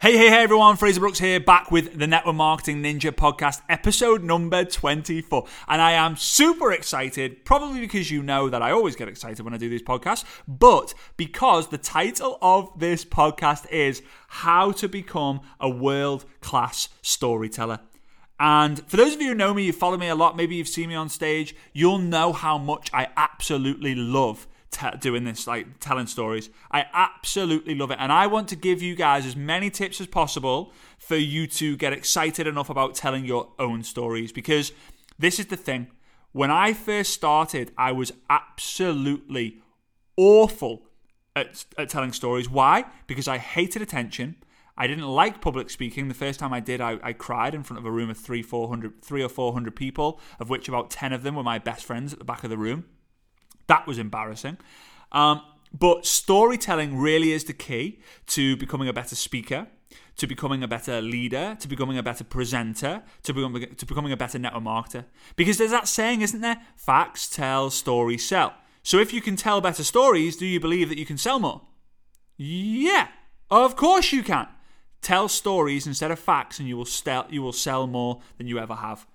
[0.00, 0.76] Hey, hey, hey, everyone.
[0.76, 5.44] Fraser Brooks here, back with the Network Marketing Ninja podcast, episode number 24.
[5.66, 9.54] And I am super excited, probably because you know that I always get excited when
[9.54, 15.40] I do these podcasts, but because the title of this podcast is How to Become
[15.58, 17.80] a World Class Storyteller.
[18.38, 20.68] And for those of you who know me, you follow me a lot, maybe you've
[20.68, 25.80] seen me on stage, you'll know how much I absolutely love t- doing this, like
[25.80, 26.50] telling stories.
[26.70, 27.98] I absolutely love it.
[28.00, 31.76] And I want to give you guys as many tips as possible for you to
[31.76, 34.32] get excited enough about telling your own stories.
[34.32, 34.72] Because
[35.18, 35.88] this is the thing.
[36.32, 39.62] When I first started, I was absolutely
[40.16, 40.84] awful
[41.34, 42.50] at, at telling stories.
[42.50, 42.84] Why?
[43.06, 44.36] Because I hated attention.
[44.76, 46.06] I didn't like public speaking.
[46.06, 48.42] The first time I did, I, I cried in front of a room of three,
[48.42, 51.58] four hundred, three or four hundred people, of which about ten of them were my
[51.58, 52.84] best friends at the back of the room.
[53.68, 54.58] That was embarrassing.
[55.12, 59.68] Um, but storytelling really is the key to becoming a better speaker,
[60.16, 64.16] to becoming a better leader, to becoming a better presenter, to becoming, to becoming a
[64.16, 65.04] better network marketer.
[65.36, 66.60] Because there's that saying, isn't there?
[66.76, 68.54] Facts tell, stories sell.
[68.82, 71.62] So if you can tell better stories, do you believe that you can sell more?
[72.36, 73.08] Yeah,
[73.50, 74.48] of course you can.
[75.02, 78.58] Tell stories instead of facts, and you will sell you will sell more than you
[78.58, 79.06] ever have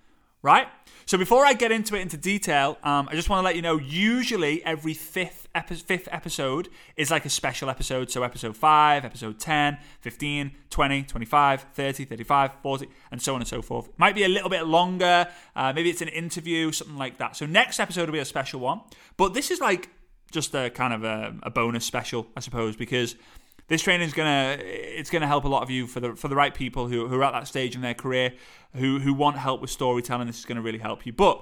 [0.44, 0.68] right?
[1.06, 3.62] So before I get into it into detail, um, I just want to let you
[3.62, 3.78] know.
[3.78, 8.10] Usually, every fifth epi- fifth episode is like a special episode.
[8.10, 13.48] So episode five, episode 10, 15, 20, 25, 30, 35, 40, and so on and
[13.48, 13.90] so forth.
[13.98, 15.28] Might be a little bit longer.
[15.56, 17.36] Uh, maybe it's an interview, something like that.
[17.36, 18.82] So next episode will be a special one.
[19.18, 19.90] But this is like
[20.32, 23.16] just a kind of a, a bonus special, I suppose, because
[23.74, 26.36] this training is gonna it's gonna help a lot of you for the for the
[26.36, 28.34] right people who, who are at that stage in their career
[28.76, 30.28] who who want help with storytelling.
[30.28, 31.12] This is gonna really help you.
[31.12, 31.42] But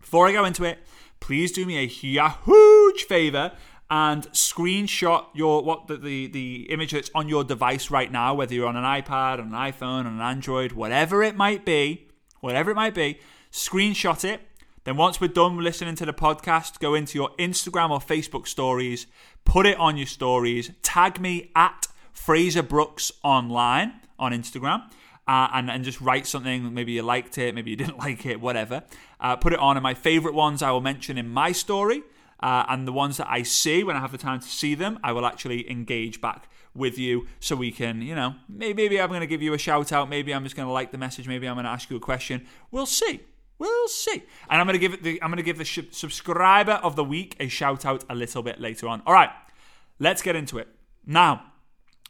[0.00, 0.78] before I go into it,
[1.20, 3.52] please do me a huge favor
[3.90, 8.54] and screenshot your what the, the the image that's on your device right now, whether
[8.54, 12.08] you're on an iPad, an iPhone, on an Android, whatever it might be,
[12.40, 13.18] whatever it might be,
[13.52, 14.40] screenshot it.
[14.86, 19.08] Then once we're done listening to the podcast, go into your Instagram or Facebook stories,
[19.44, 24.88] put it on your stories, tag me at Fraser Brooks online on Instagram.
[25.26, 26.72] Uh, and, and just write something.
[26.72, 28.84] Maybe you liked it, maybe you didn't like it, whatever.
[29.18, 29.76] Uh, put it on.
[29.76, 32.04] And my favorite ones I will mention in my story.
[32.38, 35.00] Uh, and the ones that I see when I have the time to see them,
[35.02, 39.08] I will actually engage back with you so we can, you know, maybe, maybe I'm
[39.08, 40.08] going to give you a shout out.
[40.08, 41.26] Maybe I'm just going to like the message.
[41.26, 42.46] Maybe I'm going to ask you a question.
[42.70, 43.22] We'll see.
[43.58, 44.22] We'll see.
[44.50, 47.04] And I'm going to give it the I'm to give the sh- subscriber of the
[47.04, 49.02] week a shout out a little bit later on.
[49.06, 49.30] All right.
[49.98, 50.68] Let's get into it.
[51.06, 51.52] Now,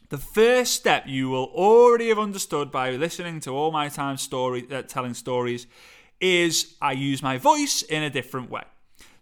[0.09, 4.67] the first step you will already have understood by listening to all my time story
[4.71, 5.67] uh, telling stories
[6.19, 8.63] is I use my voice in a different way.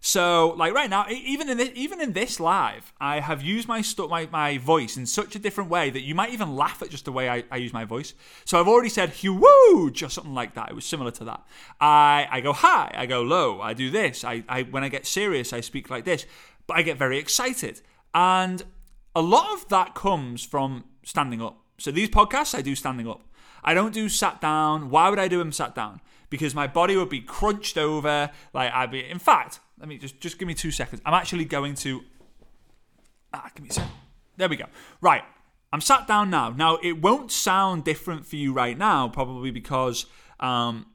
[0.06, 3.82] So, like right now, even in this, even in this live, I have used my,
[3.82, 6.90] st- my my voice in such a different way that you might even laugh at
[6.90, 8.14] just the way I, I use my voice.
[8.44, 10.70] So I've already said huge or something like that.
[10.70, 11.44] It was similar to that.
[11.80, 14.22] I I go high, I go low, I do this.
[14.22, 16.24] I, I when I get serious, I speak like this.
[16.68, 17.82] But I get very excited,
[18.14, 18.62] and
[19.16, 21.58] a lot of that comes from standing up.
[21.78, 23.22] So these podcasts I do standing up.
[23.64, 24.88] I don't do sat down.
[24.88, 26.00] Why would I do them sat down?
[26.30, 28.30] Because my body would be crunched over.
[28.54, 29.04] Like I'd be.
[29.04, 31.02] In fact, let me just just give me two seconds.
[31.04, 32.02] I'm actually going to.
[33.32, 33.92] Ah, give me a second.
[34.36, 34.66] There we go.
[35.00, 35.22] Right.
[35.72, 36.50] I'm sat down now.
[36.50, 40.06] Now it won't sound different for you right now, probably because
[40.40, 40.86] um,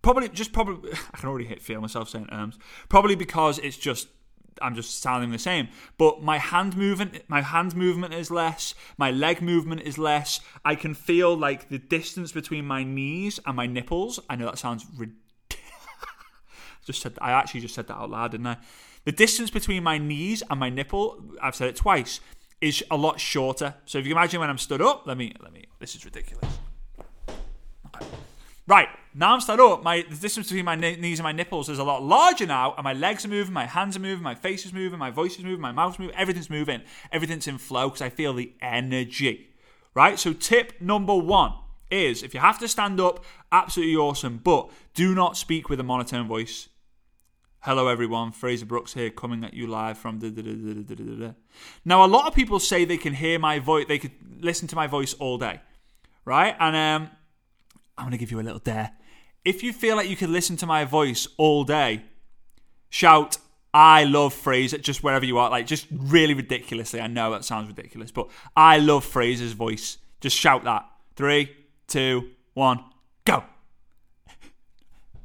[0.00, 2.58] probably just probably I can already hit feel myself saying terms.
[2.88, 4.08] Probably because it's just
[4.60, 5.68] I'm just sounding the same.
[5.98, 8.74] But my hand movement, my hand movement is less.
[8.96, 10.40] My leg movement is less.
[10.64, 14.20] I can feel like the distance between my knees and my nipples.
[14.28, 15.18] I know that sounds ridiculous.
[16.84, 18.58] Just said I actually just said that out loud, didn't I?
[19.04, 22.20] The distance between my knees and my nipple, I've said it twice,
[22.60, 23.74] is a lot shorter.
[23.84, 25.64] So if you imagine when I'm stood up, let me let me.
[25.80, 26.58] This is ridiculous.
[27.86, 28.06] Okay.
[28.66, 29.82] Right now I'm stood up.
[29.82, 32.84] My the distance between my knees and my nipples is a lot larger now, and
[32.84, 35.44] my legs are moving, my hands are moving, my face is moving, my voice is
[35.44, 36.14] moving, my mouth's moving.
[36.14, 36.82] Everything's moving.
[37.10, 39.48] Everything's in flow because I feel the energy.
[39.94, 40.18] Right.
[40.18, 41.54] So tip number one
[41.90, 45.82] is if you have to stand up, absolutely awesome, but do not speak with a
[45.82, 46.68] monotone voice.
[47.64, 48.32] Hello, everyone.
[48.32, 50.18] Fraser Brooks here, coming at you live from.
[51.84, 54.10] Now, a lot of people say they can hear my voice, they could
[54.40, 55.60] listen to my voice all day,
[56.24, 56.56] right?
[56.58, 57.10] And um,
[57.96, 58.90] I'm going to give you a little dare.
[59.44, 62.02] If you feel like you can listen to my voice all day,
[62.90, 63.38] shout,
[63.72, 67.00] I love Fraser, just wherever you are, like just really ridiculously.
[67.00, 69.98] I know that sounds ridiculous, but I love Fraser's voice.
[70.20, 70.84] Just shout that.
[71.14, 71.54] Three,
[71.86, 72.82] two, one.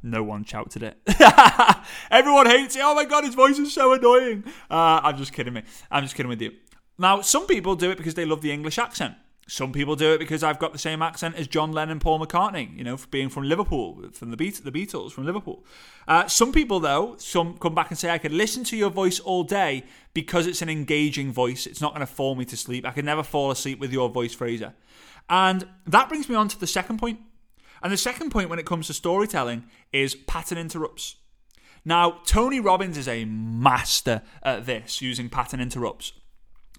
[0.02, 0.98] No one shouted it.
[2.10, 2.82] Everyone hates it.
[2.84, 4.44] Oh my god, his voice is so annoying.
[4.70, 5.62] Uh, I'm just kidding me.
[5.90, 6.52] I'm just kidding with you.
[6.98, 9.14] Now, some people do it because they love the English accent.
[9.50, 12.76] Some people do it because I've got the same accent as John Lennon, Paul McCartney,
[12.76, 15.64] you know, for being from Liverpool, from the, Beat- the Beatles, from Liverpool.
[16.06, 19.20] Uh, some people, though, some come back and say, I could listen to your voice
[19.20, 21.66] all day because it's an engaging voice.
[21.66, 22.84] It's not going to fall me to sleep.
[22.84, 24.74] I could never fall asleep with your voice, Fraser.
[25.30, 27.18] And that brings me on to the second point.
[27.82, 31.16] And the second point when it comes to storytelling is pattern interrupts.
[31.84, 36.12] Now, Tony Robbins is a master at this, using pattern interrupts.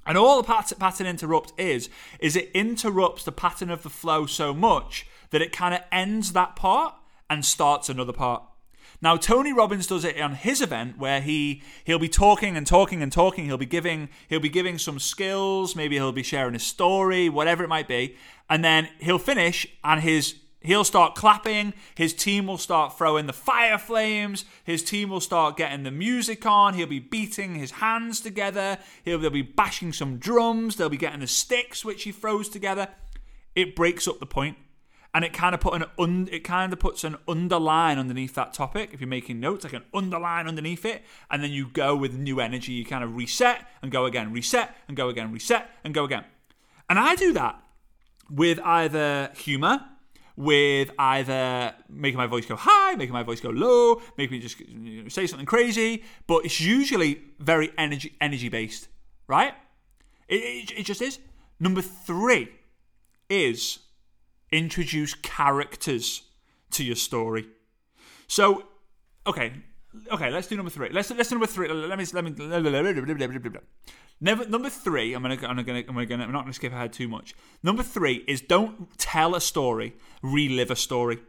[0.06, 4.54] And all the pattern interrupt is, is it interrupts the pattern of the flow so
[4.54, 6.96] much that it kind of ends that part
[7.30, 8.44] and starts another part.
[9.02, 13.02] Now Tony Robbins does it on his event where he he'll be talking and talking
[13.02, 13.46] and talking.
[13.46, 17.64] He'll be giving he'll be giving some skills, maybe he'll be sharing a story, whatever
[17.64, 18.18] it might be,
[18.50, 23.34] and then he'll finish and his He'll start clapping, his team will start throwing the
[23.34, 28.20] fire flames, his team will start getting the music on, he'll be beating his hands
[28.20, 32.50] together, he'll they'll be bashing some drums, they'll be getting the sticks which he throws
[32.50, 32.90] together.
[33.56, 34.58] It breaks up the point
[35.14, 38.54] and it kind of put an un, it kind of puts an underline underneath that
[38.54, 42.14] topic if you're making notes like an underline underneath it and then you go with
[42.14, 45.94] new energy you kind of reset and go again reset and go again reset and
[45.94, 46.24] go again
[46.90, 47.62] and i do that
[48.30, 49.84] with either humor
[50.40, 54.56] with either making my voice go high, making my voice go low, making me just
[55.14, 58.88] say something crazy, but it's usually very energy energy based,
[59.28, 59.54] right?
[60.30, 61.20] It, it, it just is.
[61.60, 62.48] Number three
[63.30, 63.80] is
[64.50, 66.22] introduce characters
[66.72, 67.50] to your story.
[68.28, 68.64] So,
[69.28, 69.52] okay,
[70.12, 70.90] okay, let's do number three.
[70.92, 71.68] Let's let's do number three.
[71.68, 73.60] Let me let me.
[74.22, 77.08] Never, number three, I'm gonna, I'm gonna, I'm gonna, I'm not gonna skip ahead too
[77.08, 77.36] much.
[77.64, 81.20] Number three is don't tell a story, relive a story.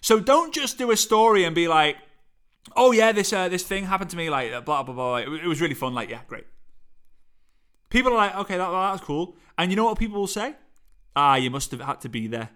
[0.00, 1.96] So don't just do a story and be like,
[2.74, 5.16] oh yeah, this uh, this thing happened to me, like blah blah blah.
[5.16, 5.94] It, it was really fun.
[5.94, 6.46] Like yeah, great.
[7.90, 9.36] People are like, okay, that, that was cool.
[9.56, 10.54] And you know what people will say?
[11.16, 12.50] Ah, you must have had to be there.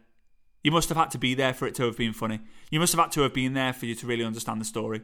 [0.63, 2.41] You must have had to be there for it to have been funny.
[2.71, 5.03] You must have had to have been there for you to really understand the story.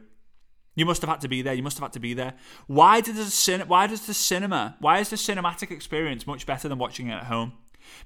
[0.79, 1.53] You must have had to be there.
[1.53, 2.35] You must have had to be there.
[2.67, 4.77] Why did the cin- Why does the cinema?
[4.79, 7.51] Why is the cinematic experience much better than watching it at home?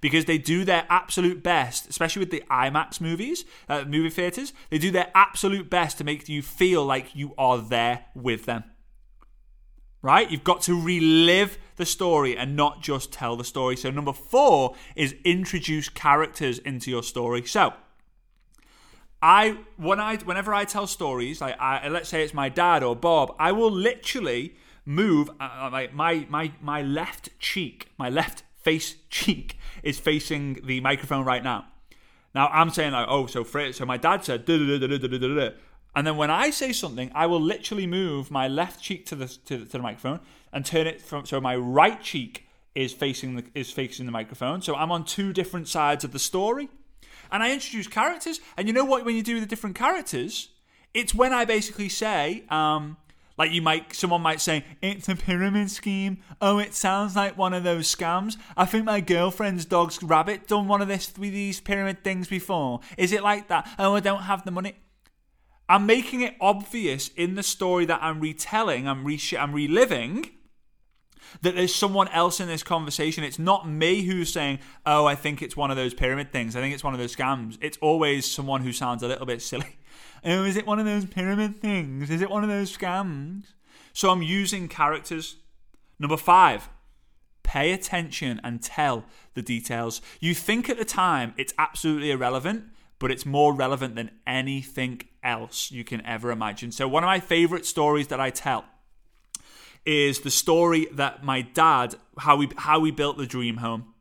[0.01, 4.53] Because they do their absolute best, especially with the IMAX movies, uh, movie theaters.
[4.71, 8.63] They do their absolute best to make you feel like you are there with them.
[10.01, 10.31] Right?
[10.31, 13.77] You've got to relive the story and not just tell the story.
[13.77, 17.45] So number four is introduce characters into your story.
[17.45, 17.73] So
[19.23, 22.93] I when I whenever I tell stories, like I, let's say it's my dad or
[22.93, 24.55] Bob, I will literally
[24.85, 30.81] move uh, uh my my my left cheek, my left face cheek is facing the
[30.81, 31.67] microphone right now.
[32.35, 34.43] Now I'm saying like, oh, so Fred, so my dad said,
[35.95, 39.27] and then when I say something, I will literally move my left cheek to the
[39.27, 40.19] to the, to the microphone
[40.51, 44.61] and turn it from so my right cheek is facing the is facing the microphone.
[44.61, 46.67] So I'm on two different sides of the story
[47.33, 48.39] and I introduce characters.
[48.55, 49.03] And you know what?
[49.03, 50.49] When you do the different characters,
[50.93, 52.95] it's when I basically say, um,
[53.37, 56.19] like you might, someone might say, it's a pyramid scheme.
[56.39, 58.37] Oh, it sounds like one of those scams.
[58.55, 62.81] I think my girlfriend's dog's rabbit done one of this these pyramid things before.
[62.97, 63.67] Is it like that?
[63.79, 64.75] Oh, I don't have the money.
[65.67, 70.29] I'm making it obvious in the story that I'm retelling, I'm, re- I'm reliving
[71.41, 73.23] that there's someone else in this conversation.
[73.23, 76.55] It's not me who's saying, "Oh, I think it's one of those pyramid things.
[76.55, 79.41] I think it's one of those scams." It's always someone who sounds a little bit
[79.41, 79.77] silly.
[80.25, 82.09] Oh, is it one of those pyramid things?
[82.09, 83.47] Is it one of those scams?
[83.91, 85.35] So I'm using characters.
[85.99, 86.69] Number 5.
[87.43, 89.03] Pay attention and tell
[89.33, 90.01] the details.
[90.21, 92.63] You think at the time it's absolutely irrelevant,
[92.99, 96.71] but it's more relevant than anything else you can ever imagine.
[96.71, 98.65] So, one of my favorite stories that I tell
[99.85, 103.93] is the story that my dad how we how we built the dream home.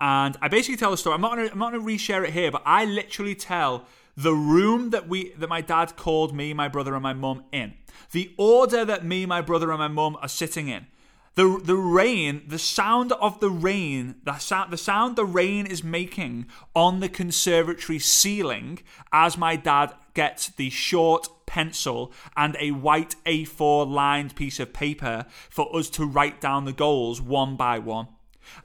[0.00, 1.14] And I basically tell the story.
[1.14, 3.86] I'm not gonna I'm not gonna reshare it here, but I literally tell
[4.16, 7.74] the room that we that my dad called me, my brother, and my mum in.
[8.10, 10.86] The order that me, my brother, and my mum are sitting in.
[11.34, 15.82] The, the rain, the sound of the rain, the sound, the sound the rain is
[15.82, 18.80] making on the conservatory ceiling
[19.12, 25.26] as my dad gets the short pencil and a white A4 lined piece of paper
[25.50, 28.08] for us to write down the goals one by one.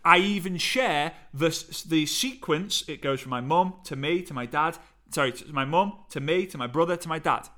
[0.05, 1.49] I even share the,
[1.85, 2.87] the sequence.
[2.87, 4.77] It goes from my mum to me to my dad.
[5.11, 7.49] Sorry, to my mum to me to my brother to my dad.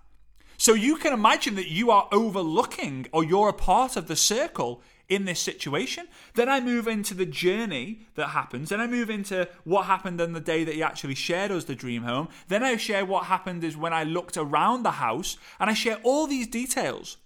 [0.57, 4.81] So you can imagine that you are overlooking or you're a part of the circle
[5.09, 6.07] in this situation.
[6.35, 8.69] Then I move into the journey that happens.
[8.69, 11.75] Then I move into what happened on the day that he actually shared us the
[11.75, 12.29] dream home.
[12.47, 15.97] Then I share what happened is when I looked around the house and I share
[16.03, 17.17] all these details.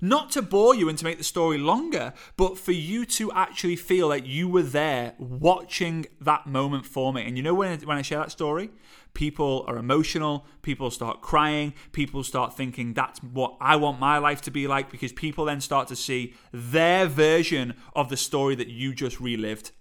[0.00, 3.76] Not to bore you and to make the story longer, but for you to actually
[3.76, 7.22] feel like you were there watching that moment for me.
[7.22, 8.70] And you know when, when I share that story,
[9.14, 14.40] people are emotional, people start crying, people start thinking that's what I want my life
[14.42, 18.68] to be like because people then start to see their version of the story that
[18.68, 19.72] you just relived.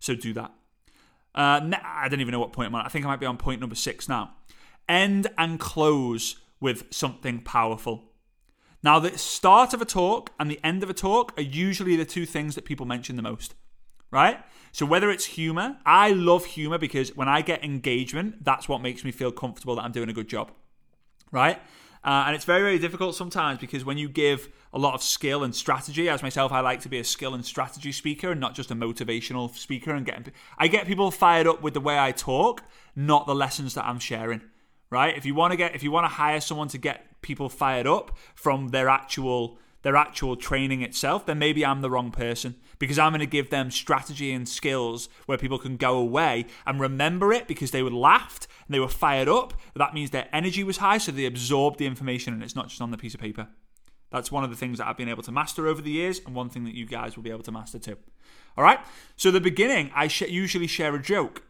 [0.00, 0.52] So do that.
[1.34, 2.84] Uh, I don't even know what point I'm on.
[2.84, 4.34] I think I might be on point number six now.
[4.88, 8.11] End and close with something powerful.
[8.82, 12.04] Now, the start of a talk and the end of a talk are usually the
[12.04, 13.54] two things that people mention the most,
[14.10, 14.40] right?
[14.72, 19.04] So, whether it's humor, I love humor because when I get engagement, that's what makes
[19.04, 20.50] me feel comfortable that I'm doing a good job,
[21.30, 21.60] right?
[22.04, 25.44] Uh, and it's very, very difficult sometimes because when you give a lot of skill
[25.44, 28.56] and strategy, as myself, I like to be a skill and strategy speaker and not
[28.56, 29.94] just a motivational speaker.
[29.94, 32.64] And getting, I get people fired up with the way I talk,
[32.96, 34.40] not the lessons that I'm sharing
[34.92, 35.16] right?
[35.16, 37.86] If you want to get if you want to hire someone to get people fired
[37.86, 43.00] up from their actual their actual training itself, then maybe I'm the wrong person because
[43.00, 47.32] I'm going to give them strategy and skills where people can go away and remember
[47.32, 49.54] it because they were laughed and they were fired up.
[49.74, 52.80] That means their energy was high, so they absorbed the information and it's not just
[52.80, 53.48] on the piece of paper.
[54.12, 56.34] That's one of the things that I've been able to master over the years, and
[56.34, 57.96] one thing that you guys will be able to master too.
[58.56, 58.78] All right.
[59.16, 61.42] So the beginning, I sh- usually share a joke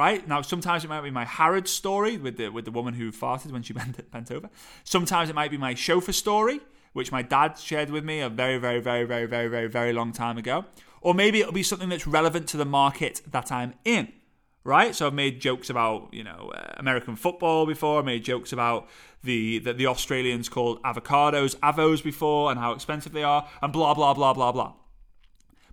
[0.00, 0.26] right?
[0.26, 3.52] Now, sometimes it might be my Harrod story with the with the woman who farted
[3.52, 4.48] when she bent, bent over.
[4.82, 6.60] Sometimes it might be my chauffeur story,
[6.94, 10.10] which my dad shared with me a very, very, very, very, very, very, very long
[10.12, 10.64] time ago.
[11.02, 14.10] Or maybe it'll be something that's relevant to the market that I'm in,
[14.64, 14.94] right?
[14.94, 18.00] So I've made jokes about you know uh, American football before.
[18.00, 18.88] I made jokes about
[19.22, 23.92] the, the the Australians called avocados, avos before, and how expensive they are, and blah
[23.92, 24.72] blah blah blah blah.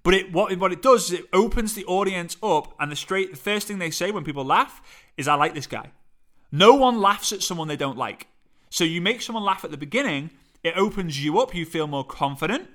[0.07, 3.31] But it, what, what it does is it opens the audience up, and the straight
[3.31, 4.81] the first thing they say when people laugh
[5.17, 5.91] is, "I like this guy."
[6.49, 8.27] No one laughs at someone they don't like.
[8.69, 10.29] So you make someone laugh at the beginning,
[10.63, 11.53] it opens you up.
[11.53, 12.69] You feel more confident,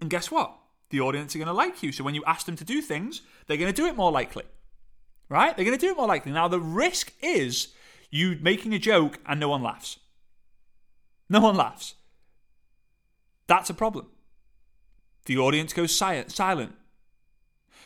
[0.00, 0.56] and guess what?
[0.88, 1.92] The audience are going to like you.
[1.92, 4.42] So when you ask them to do things, they're going to do it more likely,
[5.28, 5.54] right?
[5.54, 6.32] They're going to do it more likely.
[6.32, 7.68] Now the risk is
[8.10, 10.00] you making a joke and no one laughs.
[11.28, 11.94] No one laughs.
[13.46, 14.08] That's a problem
[15.30, 16.72] the audience goes silent.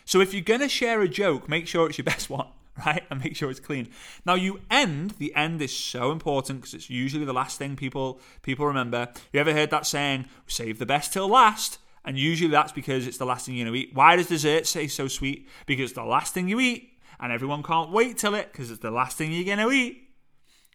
[0.06, 2.46] So if you're going to share a joke, make sure it's your best one,
[2.86, 3.02] right?
[3.10, 3.90] And make sure it's clean.
[4.24, 8.18] Now you end, the end is so important because it's usually the last thing people
[8.40, 9.10] people remember.
[9.30, 11.76] You ever heard that saying, save the best till last?
[12.02, 13.94] And usually that's because it's the last thing you're going to eat.
[13.94, 15.46] Why does dessert say so sweet?
[15.66, 18.80] Because it's the last thing you eat and everyone can't wait till it because it's
[18.80, 20.08] the last thing you're going to eat.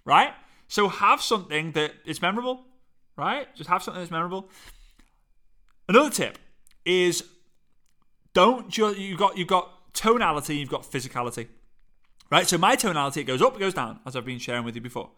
[0.06, 0.34] Right?
[0.68, 2.64] So have something that is memorable,
[3.18, 3.48] right?
[3.56, 4.52] Just have something that's memorable.
[5.88, 6.38] Another tip
[6.90, 7.24] is
[8.34, 11.48] don't just you got you've got tonality, you've got physicality.
[12.32, 12.48] Right?
[12.48, 14.82] So my tonality it goes up, it goes down, as I've been sharing with you
[14.82, 15.12] before.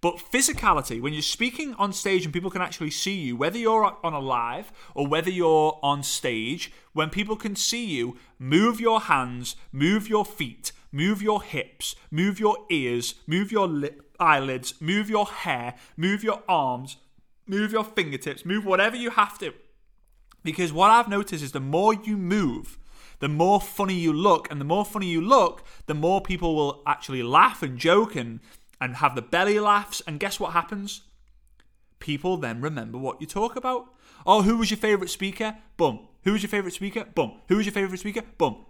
[0.00, 3.96] But physicality, when you're speaking on stage and people can actually see you, whether you're
[4.04, 9.00] on a live or whether you're on stage, when people can see you, move your
[9.00, 15.10] hands, move your feet, move your hips, move your ears, move your lip, eyelids, move
[15.10, 16.98] your hair, move your arms,
[17.46, 19.52] move your fingertips, move whatever you have to
[20.42, 22.78] because what I've noticed is the more you move,
[23.20, 26.82] the more funny you look, and the more funny you look, the more people will
[26.86, 28.40] actually laugh and joke and,
[28.80, 30.02] and have the belly laughs.
[30.06, 31.02] And guess what happens?
[31.98, 33.94] People then remember what you talk about.
[34.24, 35.56] Oh, who was your favourite speaker?
[35.76, 36.06] Boom.
[36.22, 37.04] Who was your favourite speaker?
[37.14, 37.40] Boom.
[37.48, 38.22] Who was your favourite speaker?
[38.36, 38.66] Boom.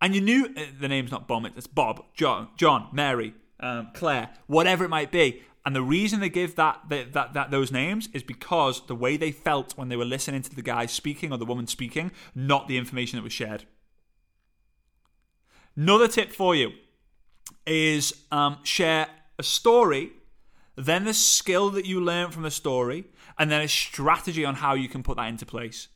[0.00, 4.30] And you knew uh, the name's not Bob, it's Bob, John, John, Mary, um, Claire,
[4.46, 5.42] whatever it might be.
[5.64, 9.16] And the reason they give that, that, that, that those names is because the way
[9.16, 12.68] they felt when they were listening to the guy speaking or the woman speaking, not
[12.68, 13.64] the information that was shared.
[15.76, 16.72] Another tip for you
[17.66, 20.12] is um, share a story,
[20.76, 23.04] then the skill that you learn from the story,
[23.38, 25.88] and then a strategy on how you can put that into place.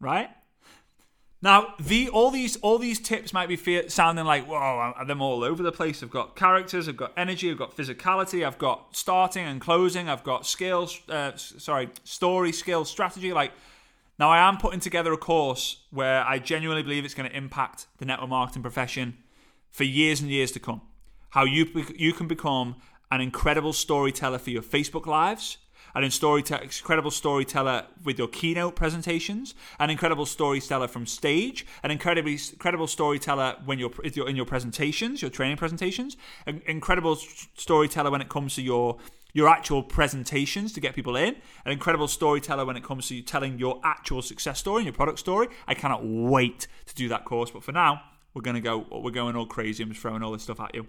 [0.00, 0.28] Right?
[1.46, 5.62] Now, the all these all these tips might be sounding like, whoa, I'm all over
[5.62, 6.02] the place.
[6.02, 10.24] I've got characters, I've got energy, I've got physicality, I've got starting and closing, I've
[10.24, 13.32] got skills, uh, sorry, story, skill, strategy.
[13.32, 13.52] Like,
[14.18, 17.86] now I am putting together a course where I genuinely believe it's going to impact
[17.98, 19.16] the network marketing profession
[19.70, 20.80] for years and years to come.
[21.30, 22.74] How you you can become
[23.12, 25.58] an incredible storyteller for your Facebook lives
[25.96, 32.86] an incredible storyteller with your keynote presentations, an incredible storyteller from stage, an incredibly incredible
[32.86, 38.54] storyteller when you're in your presentations, your training presentations, an incredible storyteller when it comes
[38.56, 38.98] to your
[39.32, 41.34] your actual presentations to get people in,
[41.64, 44.94] an incredible storyteller when it comes to you telling your actual success story and your
[44.94, 45.48] product story.
[45.66, 48.02] I cannot wait to do that course, but for now,
[48.34, 49.82] we're gonna go we're going all crazy.
[49.82, 50.86] I'm just throwing all this stuff at you.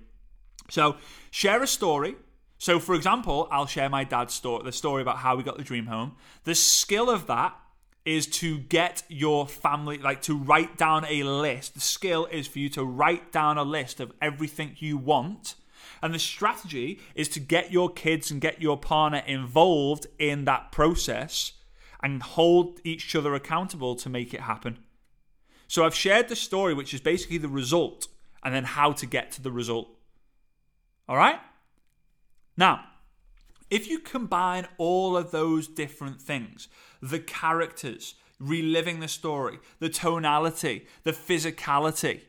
[0.69, 0.97] So
[1.31, 2.17] share a story
[2.57, 5.63] So, for example, I'll share my dad's story, the story about how we got the
[5.63, 6.15] dream home.
[6.43, 7.55] The skill of that
[8.03, 11.73] is to get your family, like to write down a list.
[11.73, 15.55] The skill is for you to write down a list of everything you want.
[16.01, 20.71] And the strategy is to get your kids and get your partner involved in that
[20.71, 21.53] process
[22.01, 24.77] and hold each other accountable to make it happen.
[25.67, 28.07] So I've shared the story, which is basically the result,
[28.43, 29.89] and then how to get to the result.
[31.09, 31.39] All right?
[32.57, 32.85] Now,
[33.69, 36.67] if you combine all of those different things,
[37.01, 42.21] the characters, reliving the story, the tonality, the physicality,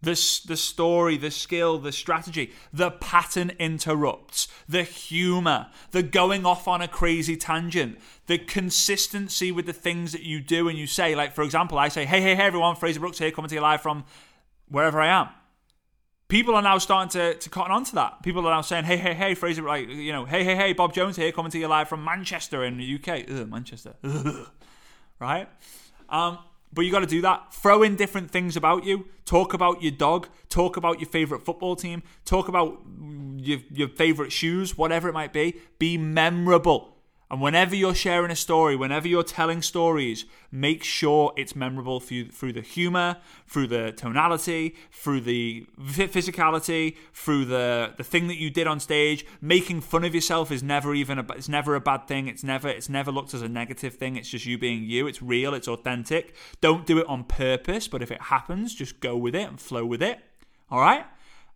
[0.00, 6.68] the, the story, the skill, the strategy, the pattern interrupts, the humor, the going off
[6.68, 11.14] on a crazy tangent, the consistency with the things that you do and you say.
[11.14, 13.60] Like, for example, I say, hey, hey, hey, everyone, Fraser Brooks here, coming to you
[13.60, 14.04] live from
[14.68, 15.28] wherever I am.
[16.34, 18.20] People are now starting to, to cotton on to that.
[18.24, 20.92] People are now saying, hey, hey, hey, Fraser, like, you know, hey, hey, hey, Bob
[20.92, 23.30] Jones here, coming to you live from Manchester in the UK.
[23.30, 23.94] Ugh, Manchester.
[24.02, 24.48] Ugh.
[25.20, 25.48] Right?
[26.08, 26.38] Um,
[26.72, 27.54] but you got to do that.
[27.54, 29.06] Throw in different things about you.
[29.24, 30.26] Talk about your dog.
[30.48, 32.02] Talk about your favorite football team.
[32.24, 32.80] Talk about
[33.36, 35.60] your, your favorite shoes, whatever it might be.
[35.78, 36.93] Be memorable.
[37.30, 42.26] And whenever you're sharing a story, whenever you're telling stories, make sure it's memorable you,
[42.26, 43.16] through the humor,
[43.46, 49.24] through the tonality, through the physicality, through the the thing that you did on stage.
[49.40, 52.28] Making fun of yourself is never even a, it's never a bad thing.
[52.28, 54.16] It's never it's never looked as a negative thing.
[54.16, 55.06] It's just you being you.
[55.06, 55.54] It's real.
[55.54, 56.34] It's authentic.
[56.60, 59.86] Don't do it on purpose, but if it happens, just go with it and flow
[59.86, 60.18] with it.
[60.70, 61.06] All right.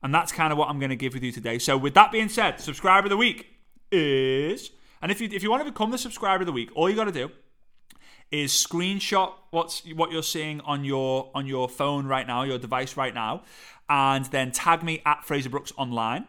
[0.03, 1.59] And that's kind of what I'm going to give with you today.
[1.59, 3.49] So, with that being said, subscriber of the week
[3.91, 4.71] is
[5.03, 6.97] and if you if you want to become the subscriber of the week, all you
[6.97, 7.31] got to do
[8.31, 12.97] is screenshot what's what you're seeing on your on your phone right now, your device
[12.97, 13.43] right now,
[13.89, 16.27] and then tag me at Fraser Brooks online.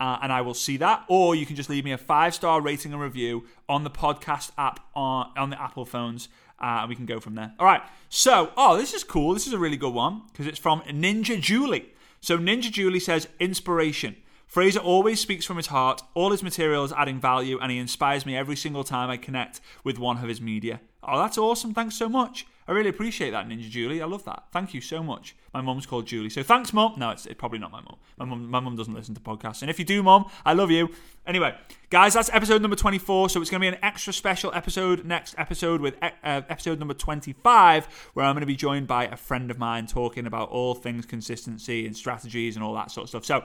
[0.00, 1.04] Uh, and I will see that.
[1.06, 4.50] Or you can just leave me a five star rating and review on the podcast
[4.58, 6.28] app on, on the Apple phones,
[6.60, 7.52] uh, and we can go from there.
[7.60, 7.82] All right.
[8.08, 9.32] So, oh, this is cool.
[9.32, 11.92] This is a really good one because it's from Ninja Julie.
[12.20, 14.16] So, Ninja Julie says inspiration.
[14.52, 18.26] Fraser always speaks from his heart, all his material is adding value, and he inspires
[18.26, 20.82] me every single time I connect with one of his media.
[21.02, 21.72] Oh, that's awesome.
[21.72, 22.46] Thanks so much.
[22.68, 24.02] I really appreciate that, Ninja Julie.
[24.02, 24.44] I love that.
[24.52, 25.34] Thank you so much.
[25.54, 26.28] My mum's called Julie.
[26.28, 26.94] So thanks, mum.
[26.98, 27.96] No, it's, it's probably not my mum.
[28.18, 29.62] My mum my mum doesn't listen to podcasts.
[29.62, 30.90] And if you do, mum, I love you.
[31.26, 31.56] Anyway,
[31.88, 33.30] guys, that's episode number 24.
[33.30, 36.94] So it's going to be an extra special episode next episode with uh, episode number
[36.94, 40.74] 25, where I'm going to be joined by a friend of mine talking about all
[40.74, 43.24] things consistency and strategies and all that sort of stuff.
[43.24, 43.44] So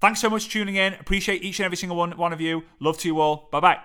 [0.00, 0.94] Thanks so much for tuning in.
[0.94, 2.64] Appreciate each and every single one, one of you.
[2.78, 3.48] Love to you all.
[3.50, 3.78] Bye bye.